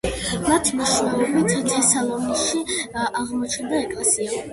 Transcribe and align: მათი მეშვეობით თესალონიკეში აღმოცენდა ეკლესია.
მათი 0.43 0.77
მეშვეობით 0.77 1.51
თესალონიკეში 1.73 2.63
აღმოცენდა 3.21 3.83
ეკლესია. 3.83 4.41